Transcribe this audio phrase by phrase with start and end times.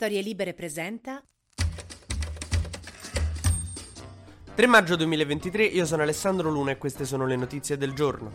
[0.00, 1.20] Storie Libere presenta
[4.54, 8.30] 3 maggio 2023, io sono Alessandro Luna e queste sono le notizie del giorno.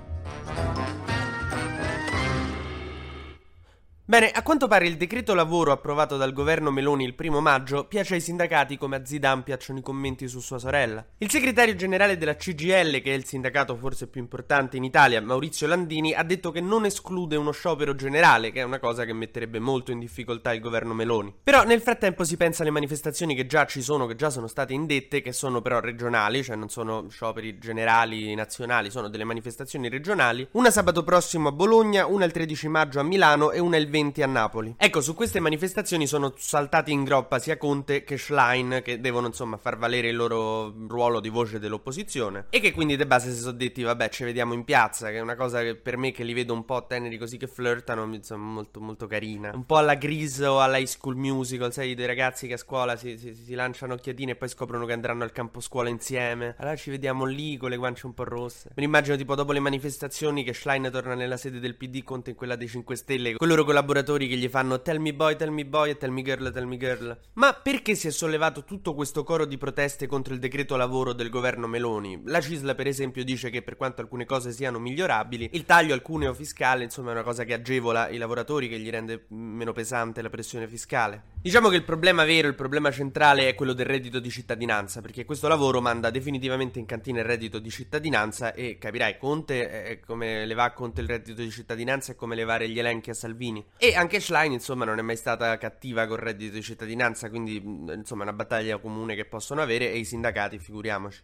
[4.06, 8.16] Bene, a quanto pare il decreto lavoro approvato dal governo Meloni il primo maggio piace
[8.16, 11.06] ai sindacati come a Zidane piacciono i commenti su sua sorella.
[11.20, 15.68] Il segretario generale della CGL, che è il sindacato forse più importante in Italia, Maurizio
[15.68, 19.60] Landini, ha detto che non esclude uno sciopero generale, che è una cosa che metterebbe
[19.60, 21.34] molto in difficoltà il governo Meloni.
[21.42, 24.74] Però nel frattempo si pensa alle manifestazioni che già ci sono, che già sono state
[24.74, 30.46] indette, che sono però regionali, cioè non sono scioperi generali nazionali, sono delle manifestazioni regionali.
[30.52, 34.24] Una sabato prossimo a Bologna, una il 13 maggio a Milano e una il 20
[34.24, 34.74] a Napoli.
[34.76, 39.58] Ecco, su queste manifestazioni sono saltati in groppa sia Conte che Schlein, che devono insomma
[39.58, 42.48] far valere il loro ruolo di voce dell'opposizione.
[42.50, 45.20] E che quindi de base si sono detti, vabbè, ci vediamo in piazza, che è
[45.20, 48.52] una cosa che per me che li vedo un po' teneri così che flirtano, insomma,
[48.52, 49.52] molto, molto carina.
[49.54, 52.96] Un po' alla Grease o alla High School Musical, sai, dei ragazzi che a scuola
[52.96, 56.56] si, si, si lanciano occhiatine e poi scoprono che andranno al campo scuola insieme.
[56.58, 58.72] Allora ci vediamo lì con le guance un po' rosse.
[58.74, 62.36] Me immagino tipo dopo le manifestazioni che Schlein torna nella sede del PD, Conte in
[62.36, 65.66] quella dei 5 Stelle, con loro collaboratori che gli fanno Tell me boy, tell me
[65.66, 67.18] boy e tell me girl, tell me girl.
[67.34, 71.30] Ma perché si è sollevato tutto questo coro di proteste contro il decreto lavoro del
[71.30, 72.22] governo Meloni?
[72.26, 76.02] La Cisla, per esempio, dice che per quanto alcune cose siano migliorabili, il taglio al
[76.02, 80.22] cuneo fiscale, insomma, è una cosa che agevola i lavoratori, che gli rende meno pesante
[80.22, 81.24] la pressione fiscale.
[81.42, 85.26] Diciamo che il problema vero, il problema centrale è quello del reddito di cittadinanza, perché
[85.26, 90.46] questo lavoro manda definitivamente in cantina il reddito di cittadinanza e capirai, Conte è come
[90.46, 93.66] le va Conte il reddito di cittadinanza è come levare gli elenchi a Salvini.
[93.78, 98.22] E anche Schlein, insomma, non è mai stata cattiva col reddito di cittadinanza, quindi insomma
[98.22, 101.22] è una battaglia comune che possono avere e i sindacati, figuriamoci.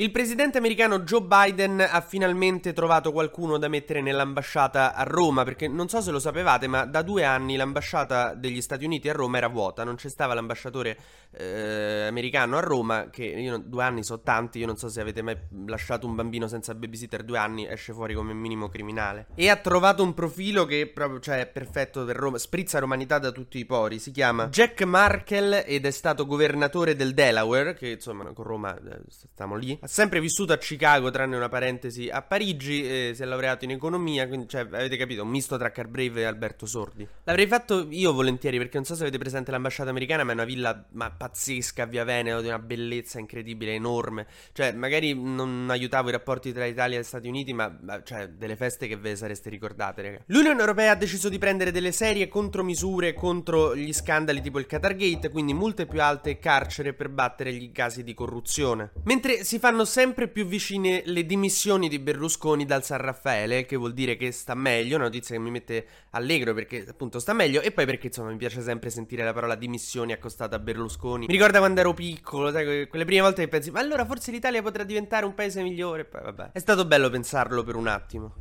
[0.00, 5.68] Il presidente americano Joe Biden ha finalmente trovato qualcuno da mettere nell'ambasciata a Roma, perché
[5.68, 9.36] non so se lo sapevate, ma da due anni l'ambasciata degli Stati Uniti a Roma
[9.36, 10.96] era vuota, non c'è stava l'ambasciatore
[11.32, 15.20] eh, americano a Roma, che io, due anni sono tanti, io non so se avete
[15.20, 19.26] mai lasciato un bambino senza babysitter due anni, esce fuori come minimo criminale.
[19.34, 23.32] E ha trovato un profilo che proprio, cioè, è perfetto per Roma, sprizza romanità da
[23.32, 28.24] tutti i pori, si chiama Jack Markle ed è stato governatore del Delaware, che insomma
[28.32, 33.12] con Roma eh, stiamo lì sempre vissuto a Chicago, tranne una parentesi a Parigi, eh,
[33.12, 36.64] si è laureato in economia, quindi cioè, avete capito, un misto tra Carbrave e Alberto
[36.64, 37.06] Sordi.
[37.24, 40.44] L'avrei fatto io volentieri, perché non so se avete presente l'ambasciata americana, ma è una
[40.44, 44.28] villa ma pazzesca Via Veneto, di una bellezza incredibile, enorme.
[44.52, 48.54] Cioè, magari non aiutavo i rapporti tra Italia e Stati Uniti, ma, ma cioè, delle
[48.54, 50.20] feste che ve sareste ricordate, raga.
[50.26, 55.30] L'Unione Europea ha deciso di prendere delle serie contromisure contro gli scandali tipo il Qatargate,
[55.30, 58.92] quindi multe più alte e carcere per battere gli casi di corruzione.
[59.02, 63.76] Mentre si fanno fanno sempre più vicine le dimissioni di Berlusconi dal San Raffaele, che
[63.76, 67.60] vuol dire che sta meglio, una notizia che mi mette allegro perché appunto sta meglio
[67.60, 71.26] e poi perché insomma mi piace sempre sentire la parola dimissioni accostata a Berlusconi.
[71.26, 74.60] Mi ricorda quando ero piccolo, sai, quelle prime volte che pensi, ma allora forse l'Italia
[74.60, 76.50] potrà diventare un paese migliore, poi vabbè.
[76.50, 78.34] È stato bello pensarlo per un attimo.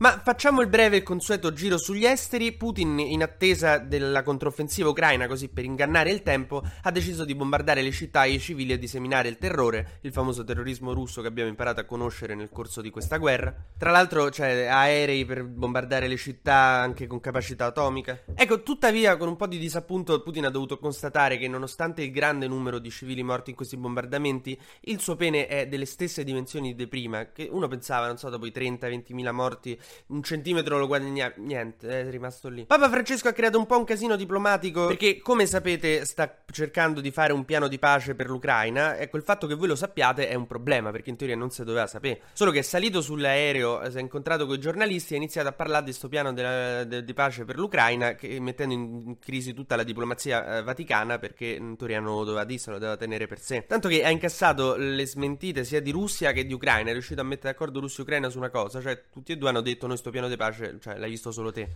[0.00, 2.52] Ma facciamo il breve e consueto giro sugli esteri.
[2.52, 7.82] Putin, in attesa della controffensiva ucraina, così per ingannare il tempo, ha deciso di bombardare
[7.82, 11.48] le città e i civili e diseminare il terrore, il famoso terrorismo russo che abbiamo
[11.48, 13.52] imparato a conoscere nel corso di questa guerra.
[13.76, 18.20] Tra l'altro, c'è aerei per bombardare le città anche con capacità atomica.
[18.36, 22.46] Ecco, tuttavia, con un po' di disappunto, Putin ha dovuto constatare che, nonostante il grande
[22.46, 26.86] numero di civili morti in questi bombardamenti, il suo pene è delle stesse dimensioni di
[26.86, 27.32] prima.
[27.32, 29.76] Che uno pensava, non so, dopo i 30-20 mila morti
[30.08, 32.64] un centimetro lo guadagna niente, è rimasto lì.
[32.64, 37.10] Papa Francesco ha creato un po' un casino diplomatico perché, come sapete, sta cercando di
[37.10, 38.96] fare un piano di pace per l'Ucraina.
[38.96, 41.64] Ecco, il fatto che voi lo sappiate è un problema perché in teoria non si
[41.64, 42.20] doveva sapere.
[42.32, 45.52] Solo che è salito sull'aereo, si è incontrato con i giornalisti e ha iniziato a
[45.52, 49.76] parlare di questo piano della, de, di pace per l'Ucraina, che, mettendo in crisi tutta
[49.76, 53.26] la diplomazia eh, vaticana perché in teoria non lo doveva dire, se lo doveva tenere
[53.26, 53.64] per sé.
[53.66, 57.24] Tanto che ha incassato le smentite sia di Russia che di Ucraina, è riuscito a
[57.24, 59.96] mettere d'accordo Russia e Ucraina su una cosa, cioè tutti e due hanno detto noi
[59.96, 61.68] sto piano di pace, cioè, l'hai visto solo te.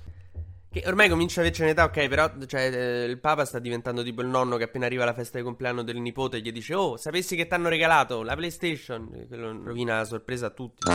[0.73, 4.23] Che ormai comincia a averci un'età, ok, però cioè, eh, il Papa sta diventando tipo
[4.23, 7.37] il nonno che appena arriva alla festa di compleanno del nipote gli dice Oh, sapessi
[7.37, 9.27] che ti hanno regalato la PlayStation?
[9.29, 10.91] Quello rovina la sorpresa a tutti.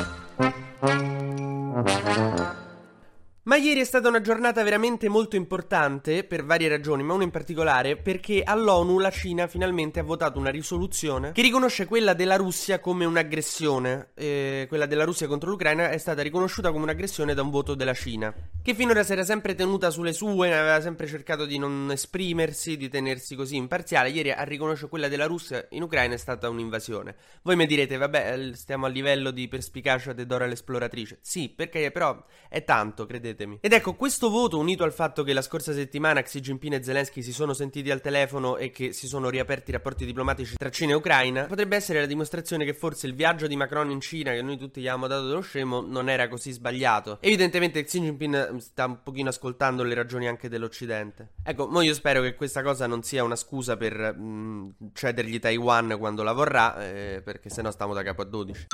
[3.47, 7.31] Ma ieri è stata una giornata veramente molto importante per varie ragioni, ma una in
[7.31, 12.81] particolare perché all'ONU la Cina finalmente ha votato una risoluzione che riconosce quella della Russia
[12.81, 14.09] come un'aggressione.
[14.15, 17.93] Eh, quella della Russia contro l'Ucraina è stata riconosciuta come un'aggressione da un voto della
[17.93, 22.75] Cina, che finora si era sempre tenuta sulle sue, aveva sempre cercato di non esprimersi,
[22.75, 24.09] di tenersi così imparziale.
[24.09, 27.15] Ieri a riconoscere quella della Russia in Ucraina è stata un'invasione.
[27.43, 31.19] Voi mi direte, vabbè, stiamo a livello di perspicacia di Dora l'esploratrice.
[31.21, 33.59] Sì, perché però è tanto, credete credetemi.
[33.61, 37.21] Ed ecco, questo voto, unito al fatto che la scorsa settimana Xi Jinping e Zelensky
[37.21, 40.93] si sono sentiti al telefono e che si sono riaperti i rapporti diplomatici tra Cina
[40.93, 44.41] e Ucraina, potrebbe essere la dimostrazione che forse il viaggio di Macron in Cina, che
[44.41, 47.19] noi tutti gli avevamo dato dello scemo, non era così sbagliato.
[47.21, 51.33] Evidentemente Xi Jinping sta un pochino ascoltando le ragioni anche dell'Occidente.
[51.43, 55.39] Ecco, mo io spero che questa cosa non sia una scusa per mh, mm, cedergli
[55.39, 58.65] Taiwan quando la vorrà, eh, perché sennò stiamo da capo a 12.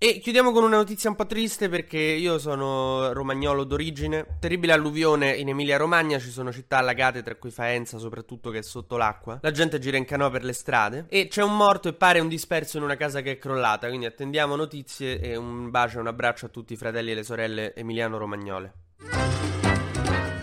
[0.00, 4.38] E chiudiamo con una notizia un po' triste perché io sono romagnolo d'origine.
[4.38, 8.62] Terribile alluvione in Emilia Romagna, ci sono città allagate, tra cui Faenza soprattutto che è
[8.62, 9.40] sotto l'acqua.
[9.42, 12.28] La gente gira in canoa per le strade e c'è un morto e pare un
[12.28, 16.06] disperso in una casa che è crollata, quindi attendiamo notizie e un bacio e un
[16.06, 18.72] abbraccio a tutti i fratelli e le sorelle emiliano-romagnole.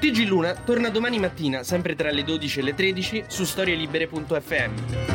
[0.01, 5.14] TG Luna torna domani mattina, sempre tra le 12 e le 13, su storielibere.fm.